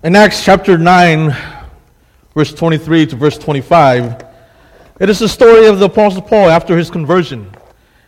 [0.00, 1.36] In Acts chapter 9,
[2.32, 4.24] verse 23 to verse 25,
[5.00, 7.50] it is the story of the Apostle Paul after his conversion,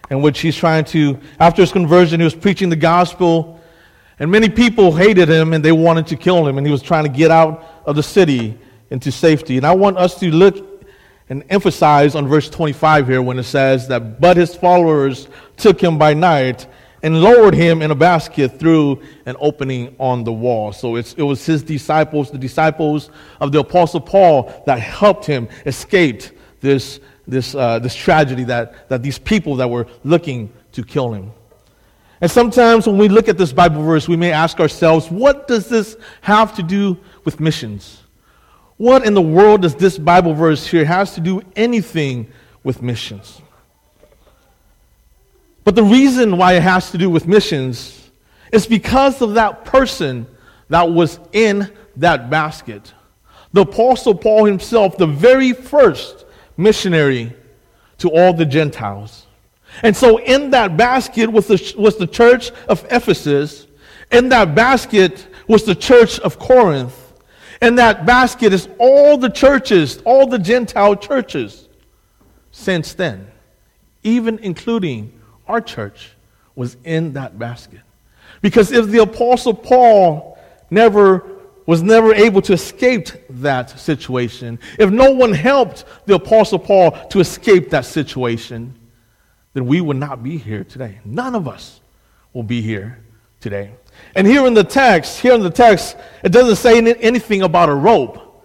[0.09, 3.61] in which he's trying to, after his conversion, he was preaching the gospel,
[4.21, 7.03] and many people hated him and they wanted to kill him, and he was trying
[7.03, 8.57] to get out of the city
[8.91, 9.57] into safety.
[9.57, 10.87] And I want us to look
[11.29, 15.27] and emphasize on verse 25 here when it says that, but his followers
[15.57, 16.69] took him by night
[17.03, 20.73] and lowered him in a basket through an opening on the wall.
[20.73, 23.11] So it was his disciples, the disciples
[23.41, 26.23] of the Apostle Paul, that helped him escape
[26.61, 31.33] this, this, uh, this tragedy that, that these people that were looking to kill him.
[32.21, 35.69] And sometimes when we look at this Bible verse, we may ask ourselves, what does
[35.69, 38.03] this have to do with missions?
[38.77, 42.31] What in the world does this Bible verse here has to do anything
[42.63, 43.41] with missions?
[45.65, 48.11] But the reason why it has to do with missions
[48.53, 50.27] is because of that person
[50.69, 52.93] that was in that basket.
[53.53, 56.25] The Apostle Paul himself, the very first
[56.57, 57.35] missionary
[57.99, 59.27] to all the Gentiles.
[59.83, 63.67] And so, in that basket was the, was the church of Ephesus.
[64.11, 66.97] In that basket was the church of Corinth.
[67.63, 71.69] In that basket is all the churches, all the Gentile churches
[72.51, 73.31] since then,
[74.03, 75.20] even including
[75.51, 76.13] our church,
[76.55, 77.81] was in that basket.
[78.41, 80.39] Because if the Apostle Paul
[80.71, 81.25] never
[81.67, 87.21] was never able to escape that situation, if no one helped the Apostle Paul to
[87.21, 88.75] escape that situation,
[89.53, 90.99] then we would not be here today.
[91.05, 91.81] None of us
[92.33, 92.99] will be here
[93.41, 93.73] today.
[94.17, 97.75] And here in the text, here in the text, it doesn't say anything about a
[97.75, 98.45] rope.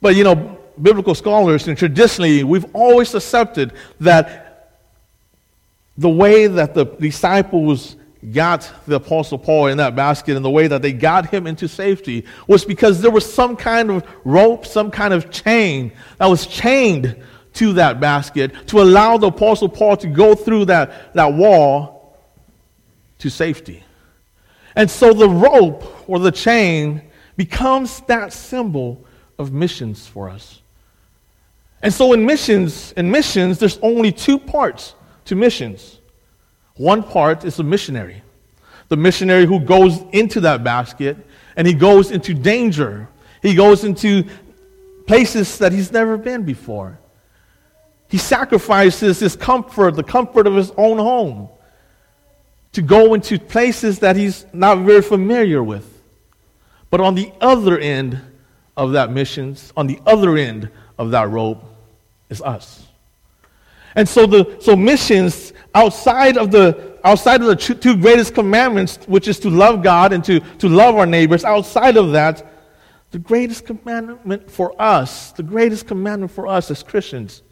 [0.00, 4.45] But you know, biblical scholars and traditionally, we've always accepted that
[5.98, 7.96] the way that the disciples
[8.32, 11.68] got the Apostle Paul in that basket and the way that they got him into
[11.68, 16.46] safety was because there was some kind of rope, some kind of chain that was
[16.46, 17.22] chained
[17.54, 22.18] to that basket to allow the Apostle Paul to go through that, that wall
[23.18, 23.82] to safety.
[24.74, 27.02] And so the rope or the chain
[27.36, 29.04] becomes that symbol
[29.38, 30.60] of missions for us.
[31.82, 34.94] And so in missions, in missions, there's only two parts
[35.26, 36.00] to missions.
[36.76, 38.22] One part is a missionary,
[38.88, 41.16] the missionary who goes into that basket
[41.56, 43.08] and he goes into danger.
[43.42, 44.24] He goes into
[45.06, 46.98] places that he's never been before.
[48.08, 51.48] He sacrifices his comfort, the comfort of his own home,
[52.72, 55.92] to go into places that he's not very familiar with.
[56.90, 58.20] But on the other end
[58.76, 61.64] of that missions, on the other end of that rope,
[62.28, 62.85] is us.
[63.96, 69.28] And so the so missions outside of the outside of the two greatest commandments, which
[69.28, 72.44] is to love God and to, to love our neighbors, outside of that,
[73.12, 77.42] the greatest commandment for us, the greatest commandment for us as Christians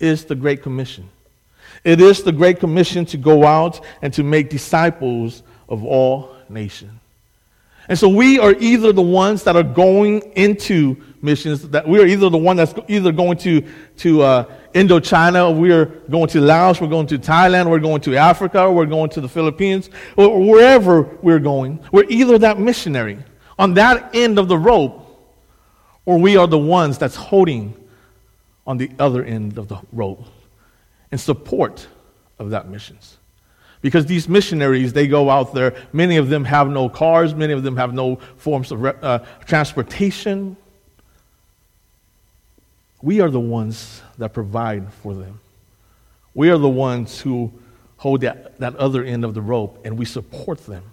[0.00, 1.10] is the Great Commission.
[1.84, 6.92] It is the Great Commission to go out and to make disciples of all nations.
[7.88, 12.06] And so we are either the ones that are going into missions, that we are
[12.06, 13.64] either the one that's either going to,
[13.98, 14.44] to uh,
[14.74, 18.86] Indochina, we are going to Laos, we're going to Thailand, we're going to Africa, we're
[18.86, 21.82] going to the Philippines, or wherever we're going.
[21.92, 23.18] We're either that missionary
[23.58, 24.98] on that end of the rope,
[26.04, 27.74] or we are the ones that's holding
[28.66, 30.24] on the other end of the rope
[31.10, 31.86] in support
[32.38, 33.18] of that missions.
[33.82, 37.62] Because these missionaries, they go out there, many of them have no cars, many of
[37.62, 40.56] them have no forms of uh, transportation.
[43.02, 45.40] We are the ones that provide for them.
[46.34, 47.52] We are the ones who
[47.96, 50.84] hold that, that other end of the rope and we support them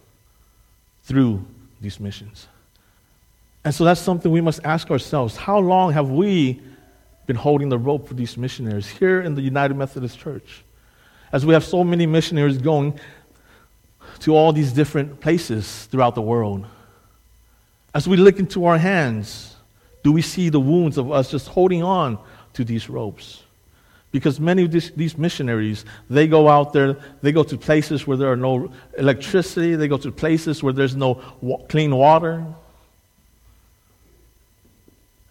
[1.04, 1.46] through
[1.82, 2.48] these missions.
[3.64, 5.36] And so that's something we must ask ourselves.
[5.36, 6.62] How long have we
[7.28, 10.64] been holding the rope for these missionaries here in the United Methodist Church?
[11.32, 13.00] As we have so many missionaries going
[14.20, 16.66] to all these different places throughout the world.
[17.94, 19.56] As we look into our hands,
[20.04, 22.18] do we see the wounds of us just holding on
[22.54, 23.44] to these ropes?
[24.12, 28.18] Because many of these, these, missionaries, they go out there, they go to places where
[28.18, 32.44] there are no electricity, they go to places where there's no wa- clean water.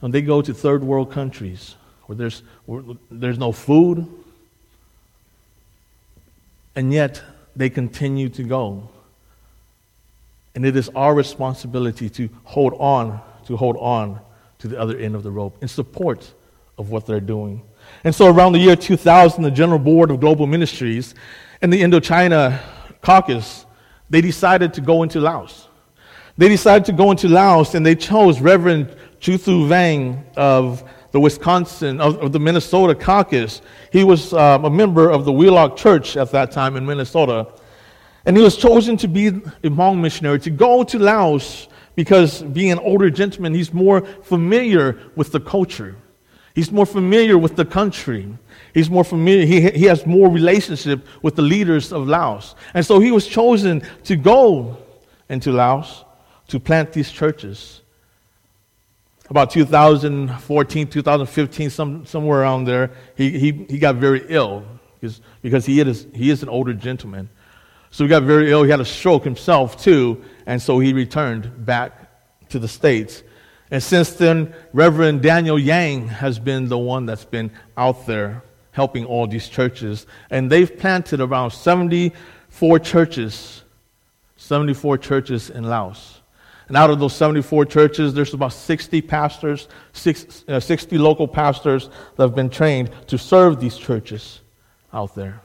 [0.00, 1.74] And they go to third world countries
[2.06, 4.06] where there's, where there's no food.
[6.76, 7.20] And yet,
[7.56, 8.88] they continue to go.
[10.54, 14.20] And it is our responsibility to hold on, to hold on
[14.58, 16.32] to the other end of the rope in support
[16.76, 17.62] of what they're doing.
[18.04, 21.14] And so around the year 2000, the General Board of Global Ministries
[21.62, 22.60] and the Indochina
[23.02, 23.66] Caucus,
[24.10, 25.68] they decided to go into Laos.
[26.36, 32.00] They decided to go into Laos and they chose Reverend Chuthu Vang of the Wisconsin,
[32.00, 33.62] of, of the Minnesota caucus.
[33.90, 37.48] He was um, a member of the Wheelock Church at that time in Minnesota.
[38.24, 42.70] And he was chosen to be a Hmong missionary, to go to Laos because being
[42.70, 45.96] an older gentleman, he's more familiar with the culture.
[46.54, 48.38] He's more familiar with the country.
[48.72, 52.54] He's more familiar, he, he has more relationship with the leaders of Laos.
[52.72, 54.76] And so he was chosen to go
[55.28, 56.04] into Laos
[56.46, 57.82] to plant these churches.
[59.28, 64.62] About 2014, 2015, some, somewhere around there, he, he, he got very ill
[65.00, 67.28] because, because he, is, he is an older gentleman.
[67.90, 68.62] So he got very ill.
[68.62, 70.22] He had a stroke himself, too.
[70.48, 71.92] And so he returned back
[72.48, 73.22] to the States.
[73.70, 78.42] And since then, Reverend Daniel Yang has been the one that's been out there
[78.72, 80.06] helping all these churches.
[80.30, 83.62] And they've planted around 74 churches,
[84.38, 86.22] 74 churches in Laos.
[86.68, 89.68] And out of those 74 churches, there's about 60 pastors,
[90.48, 94.40] uh, 60 local pastors that have been trained to serve these churches
[94.94, 95.42] out there.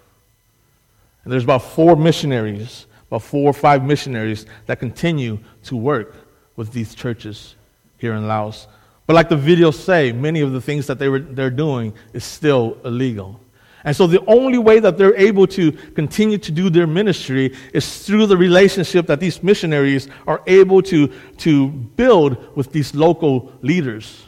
[1.25, 6.15] And there's about four missionaries, about four or five missionaries that continue to work
[6.55, 7.53] with these churches
[7.99, 8.65] here in Laos.
[9.05, 12.23] But like the videos say, many of the things that they were, they're doing is
[12.23, 13.39] still illegal.
[13.83, 18.03] And so the only way that they're able to continue to do their ministry is
[18.03, 24.23] through the relationship that these missionaries are able to, to build with these local leaders.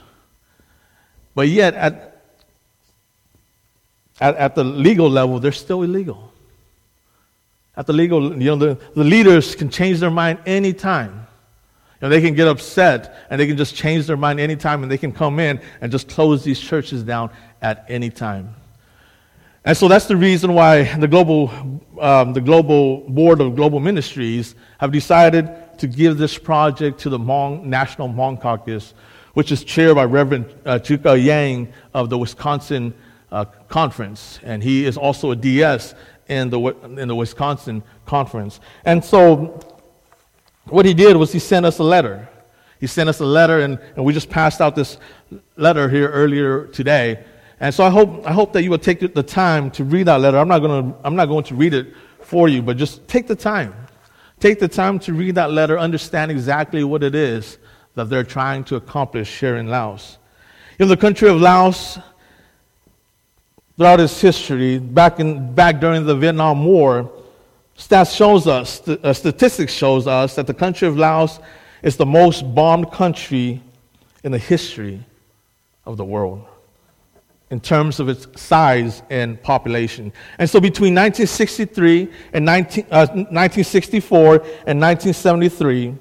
[1.33, 2.21] But yet, at,
[4.21, 6.31] at, at the legal level, they're still illegal.
[7.77, 11.27] At the legal, you know, the, the leaders can change their mind anytime.
[12.01, 14.91] You know, they can get upset and they can just change their mind anytime and
[14.91, 17.29] they can come in and just close these churches down
[17.61, 18.55] at any time.
[19.65, 21.49] And so that's the reason why the global,
[21.99, 25.49] um, the global board of global ministries have decided
[25.79, 28.93] to give this project to the Hmong, National Hmong Caucus,
[29.33, 32.93] which is chaired by Reverend uh, Chuka Yang of the Wisconsin
[33.31, 34.39] uh, Conference.
[34.43, 35.95] And he is also a DS
[36.27, 36.59] in the,
[36.97, 38.59] in the Wisconsin conference.
[38.83, 39.59] And so
[40.65, 42.27] what he did was he sent us a letter.
[42.79, 44.97] He sent us a letter, and, and we just passed out this
[45.55, 47.23] letter here earlier today.
[47.59, 50.19] And so I hope, I hope that you will take the time to read that
[50.19, 50.37] letter.
[50.37, 53.35] I'm not, gonna, I'm not going to read it for you, but just take the
[53.35, 53.73] time.
[54.39, 57.57] Take the time to read that letter, understand exactly what it is
[57.93, 60.17] that they're trying to accomplish here in Laos.
[60.79, 61.97] In the country of Laos,
[63.77, 67.11] throughout its history, back, in, back during the Vietnam War,
[67.77, 71.39] stats shows us, uh, statistics shows us that the country of Laos
[71.83, 73.61] is the most bombed country
[74.23, 75.03] in the history
[75.85, 76.45] of the world
[77.51, 80.11] in terms of its size and population.
[80.39, 84.35] And so between 1963 and 19, uh, 1964
[84.65, 85.95] and 1973,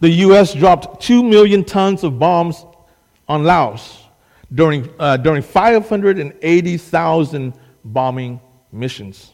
[0.00, 0.52] the U.S.
[0.52, 2.66] dropped 2 million tons of bombs
[3.26, 4.03] on Laos
[4.54, 7.54] during, uh, during 580,000
[7.84, 8.40] bombing
[8.70, 9.32] missions.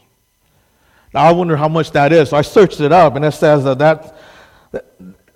[1.13, 2.29] Now, I wonder how much that is.
[2.29, 4.17] So I searched it up, and it says that that,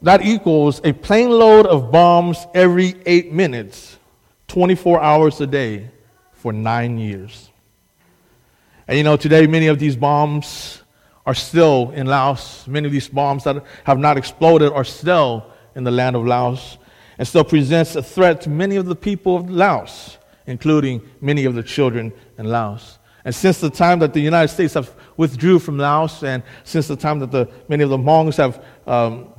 [0.02, 3.98] that equals a plane load of bombs every eight minutes,
[4.48, 5.90] 24 hours a day,
[6.34, 7.50] for nine years.
[8.88, 10.82] And you know, today, many of these bombs
[11.26, 12.68] are still in Laos.
[12.68, 16.78] Many of these bombs that have not exploded are still in the land of Laos
[17.17, 20.17] and still presents a threat to many of the people of Laos,
[20.48, 23.00] including many of the children in Laos.
[23.24, 26.95] And since the time that the United States have withdrew from Laos, and since the
[26.95, 29.34] time that the, many of the Hmongs have um,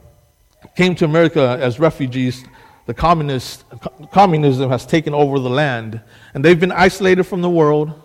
[0.76, 2.44] came to America as refugees,
[2.86, 3.64] the communist,
[4.12, 6.00] communism has taken over the land,
[6.34, 8.02] and they've been isolated from the world.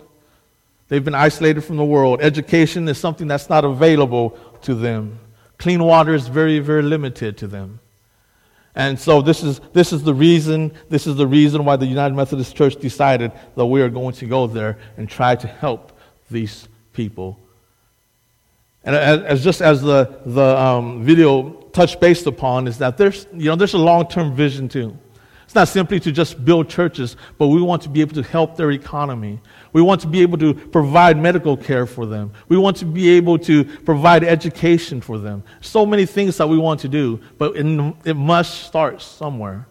[0.88, 2.20] They've been isolated from the world.
[2.20, 5.18] Education is something that's not available to them.
[5.56, 7.80] Clean water is very, very limited to them.
[8.74, 12.14] And so this is, this is the reason, this is the reason why the United
[12.14, 15.98] Methodist Church decided that we are going to go there and try to help
[16.30, 17.38] these people.
[18.84, 23.26] And as, as just as the, the um, video touched based upon is that there's,
[23.32, 24.96] you know, there's a long-term vision too.
[25.44, 28.56] It's not simply to just build churches, but we want to be able to help
[28.56, 29.40] their economy.
[29.72, 32.32] We want to be able to provide medical care for them.
[32.48, 35.42] We want to be able to provide education for them.
[35.60, 39.66] So many things that we want to do, but in, it must start somewhere.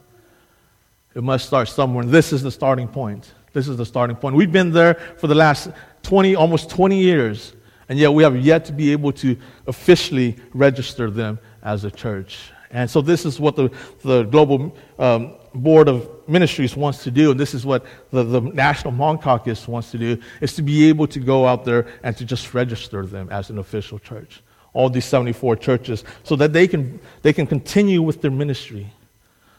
[1.16, 2.06] It must start somewhere.
[2.06, 3.34] This is the starting point.
[3.54, 4.36] This is the starting point.
[4.36, 5.70] We've been there for the last
[6.04, 7.54] 20, almost 20 years,
[7.90, 9.36] and yet we have yet to be able to
[9.68, 12.52] officially register them as a church.
[12.70, 13.70] And so this is what the,
[14.04, 18.42] the global um, board of ministries wants to do, and this is what the, the
[18.42, 22.16] National Hmong Caucus wants to do, is to be able to go out there and
[22.18, 24.42] to just register them as an official church.
[24.74, 28.88] all these 74 churches, so that they can, they can continue with their ministry,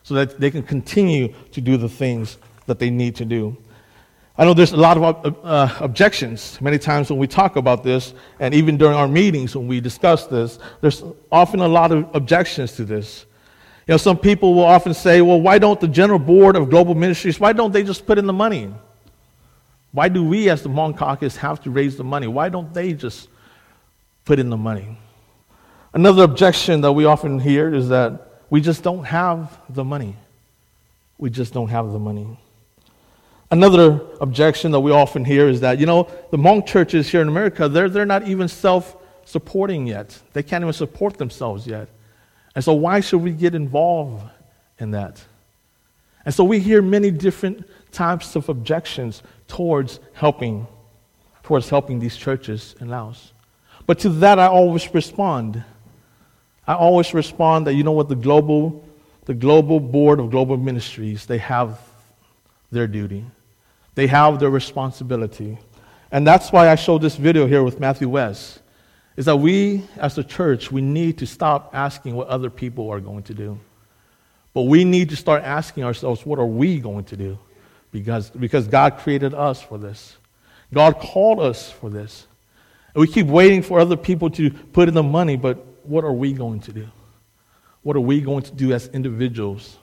[0.02, 3.56] so that they can continue to do the things that they need to do.
[4.38, 8.14] I know there's a lot of uh, objections many times when we talk about this,
[8.40, 12.72] and even during our meetings when we discuss this, there's often a lot of objections
[12.76, 13.26] to this.
[13.86, 16.94] You know, some people will often say, well, why don't the General Board of Global
[16.94, 18.72] Ministries, why don't they just put in the money?
[19.90, 22.26] Why do we as the Hmong Caucus have to raise the money?
[22.28, 23.28] Why don't they just
[24.24, 24.96] put in the money?
[25.92, 30.16] Another objection that we often hear is that we just don't have the money.
[31.18, 32.38] We just don't have the money.
[33.50, 37.28] Another objection that we often hear is that, you know, the Hmong churches here in
[37.28, 40.18] America, they're, they're not even self supporting yet.
[40.32, 41.88] They can't even support themselves yet.
[42.54, 44.22] And so, why should we get involved
[44.78, 45.22] in that?
[46.24, 50.66] And so, we hear many different types of objections towards helping,
[51.42, 53.32] towards helping these churches in Laos.
[53.86, 55.62] But to that, I always respond.
[56.66, 58.84] I always respond that, you know what, the global,
[59.24, 61.80] the global board of global ministries, they have
[62.70, 63.24] their duty.
[63.94, 65.58] They have their responsibility.
[66.10, 68.61] And that's why I showed this video here with Matthew West.
[69.16, 73.00] Is that we, as a church, we need to stop asking what other people are
[73.00, 73.58] going to do.
[74.54, 77.38] But we need to start asking ourselves, what are we going to do?
[77.90, 80.16] Because, because God created us for this.
[80.72, 82.26] God called us for this.
[82.94, 86.12] And we keep waiting for other people to put in the money, but what are
[86.12, 86.88] we going to do?
[87.82, 89.76] What are we going to do as individuals?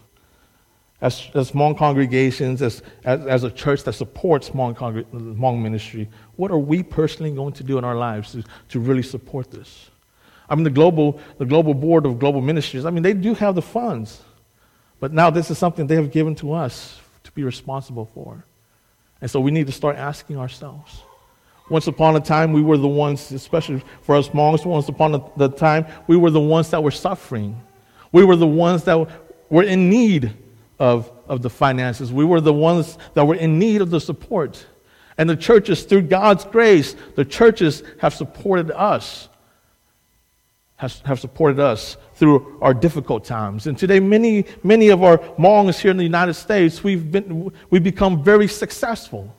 [1.02, 6.52] As, as Hmong congregations, as, as, as a church that supports Hmong, Hmong ministry, what
[6.52, 9.90] are we personally going to do in our lives to, to really support this?
[10.50, 13.56] I mean, the global, the global board of global ministries, I mean, they do have
[13.56, 14.22] the funds.
[15.00, 18.44] But now this is something they have given to us to be responsible for.
[19.22, 21.04] And so we need to start asking ourselves.
[21.70, 25.50] Once upon a time, we were the ones, especially for us Hmongs, once upon the
[25.50, 27.62] time, we were the ones that were suffering.
[28.12, 29.08] We were the ones that
[29.50, 30.34] were in need
[30.80, 32.12] of, of the finances.
[32.12, 34.66] We were the ones that were in need of the support.
[35.18, 39.28] And the churches, through God's grace, the churches have supported us,
[40.78, 43.68] have, have supported us through our difficult times.
[43.68, 47.84] And today, many, many of our Hmongs here in the United States, we've, been, we've
[47.84, 49.36] become very successful.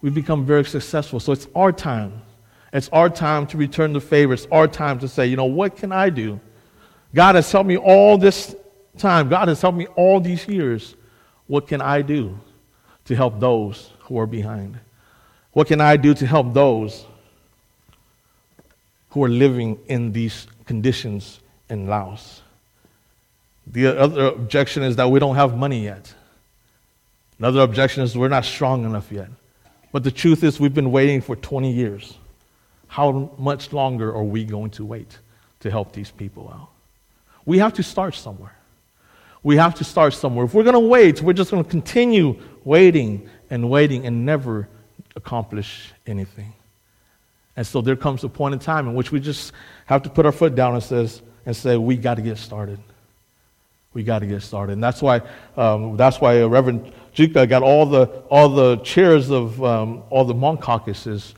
[0.00, 1.20] We've become very successful.
[1.20, 2.20] So it's our time.
[2.72, 4.34] It's our time to return the favor.
[4.34, 6.40] It's our time to say, you know, what can I do?
[7.14, 8.56] God has helped me all this
[8.98, 9.28] time.
[9.28, 10.94] God has helped me all these years.
[11.46, 12.38] What can I do
[13.06, 14.78] to help those who are behind?
[15.52, 17.04] What can I do to help those
[19.10, 22.42] who are living in these conditions in Laos?
[23.66, 26.12] The other objection is that we don't have money yet.
[27.38, 29.28] Another objection is we're not strong enough yet.
[29.92, 32.18] But the truth is, we've been waiting for 20 years.
[32.88, 35.18] How much longer are we going to wait
[35.60, 36.68] to help these people out?
[37.46, 38.56] We have to start somewhere.
[39.44, 40.46] We have to start somewhere.
[40.46, 44.68] If we're going to wait, we're just going to continue waiting and waiting and never
[45.14, 46.54] accomplish anything.
[47.56, 49.52] And so there comes a point in time in which we just
[49.86, 52.80] have to put our foot down and, says, and say, we got to get started.
[53.92, 54.72] We got to get started.
[54.72, 55.20] And that's why,
[55.56, 60.34] um, that's why Reverend Jika got all the, all the chairs of um, all the
[60.34, 61.34] Hmong caucuses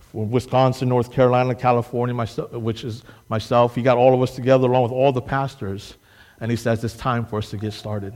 [0.00, 3.76] from Wisconsin, North Carolina, California, myself, which is myself.
[3.76, 5.94] He got all of us together along with all the pastors.
[6.40, 8.14] And he says, It's time for us to get started.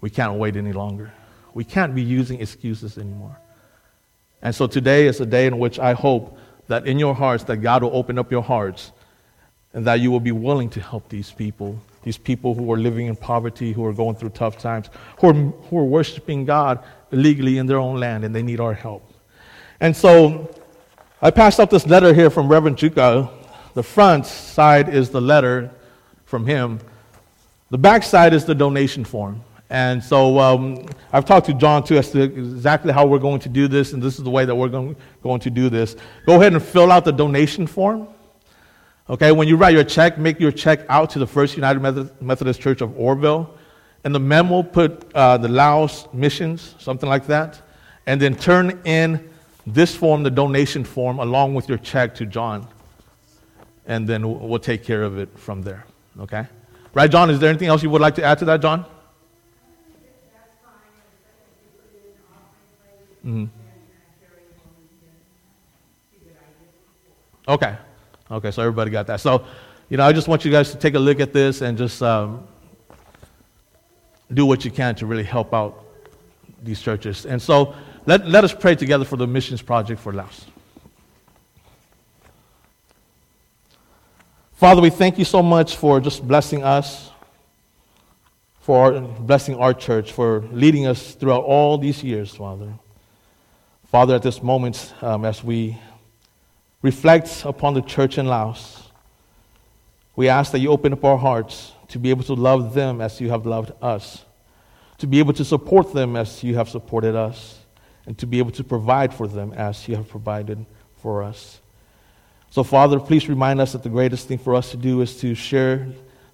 [0.00, 1.12] We can't wait any longer.
[1.54, 3.40] We can't be using excuses anymore.
[4.42, 7.58] And so today is a day in which I hope that in your hearts that
[7.58, 8.92] God will open up your hearts
[9.72, 13.06] and that you will be willing to help these people, these people who are living
[13.06, 14.88] in poverty, who are going through tough times,
[15.20, 18.74] who are, who are worshiping God illegally in their own land and they need our
[18.74, 19.12] help.
[19.80, 20.54] And so
[21.22, 23.30] I passed out this letter here from Reverend Juka.
[23.74, 25.70] The front side is the letter
[26.26, 26.78] from him.
[27.70, 29.42] The back side is the donation form.
[29.68, 33.48] And so um, I've talked to John too as to exactly how we're going to
[33.48, 35.96] do this, and this is the way that we're going, going to do this.
[36.24, 38.06] Go ahead and fill out the donation form.
[39.08, 41.80] Okay, when you write your check, make your check out to the First United
[42.20, 43.52] Methodist Church of Oroville.
[44.04, 47.60] And the memo, put uh, the Laos missions, something like that.
[48.06, 49.30] And then turn in
[49.66, 52.68] this form, the donation form, along with your check to John.
[53.86, 55.86] And then we'll take care of it from there.
[56.20, 56.46] Okay?
[56.94, 57.30] Right, John?
[57.30, 58.84] Is there anything else you would like to add to that, John?
[63.24, 63.46] Mm-hmm.
[67.48, 67.76] Okay.
[68.30, 69.20] Okay, so everybody got that.
[69.20, 69.44] So,
[69.88, 72.02] you know, I just want you guys to take a look at this and just
[72.02, 72.46] um,
[74.32, 75.84] do what you can to really help out
[76.62, 77.26] these churches.
[77.26, 77.74] And so,
[78.06, 80.46] let, let us pray together for the missions project for Laos.
[84.56, 87.10] Father, we thank you so much for just blessing us,
[88.60, 92.72] for blessing our church, for leading us throughout all these years, Father.
[93.88, 95.76] Father, at this moment, um, as we
[96.80, 98.88] reflect upon the church in Laos,
[100.16, 103.20] we ask that you open up our hearts to be able to love them as
[103.20, 104.24] you have loved us,
[104.96, 107.58] to be able to support them as you have supported us,
[108.06, 110.64] and to be able to provide for them as you have provided
[110.96, 111.60] for us.
[112.56, 115.34] So, Father, please remind us that the greatest thing for us to do is to
[115.34, 115.88] share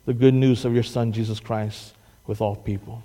[0.06, 1.94] the good news of your Son, Jesus Christ,
[2.28, 3.02] with all people.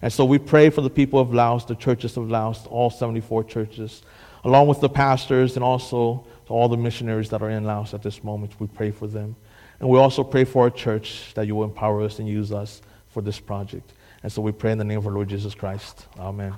[0.00, 3.44] And so we pray for the people of Laos, the churches of Laos, all 74
[3.44, 4.00] churches,
[4.44, 8.02] along with the pastors and also to all the missionaries that are in Laos at
[8.02, 8.58] this moment.
[8.58, 9.36] We pray for them.
[9.78, 12.80] And we also pray for our church that you will empower us and use us
[13.08, 13.92] for this project.
[14.22, 16.06] And so we pray in the name of our Lord Jesus Christ.
[16.18, 16.54] Amen.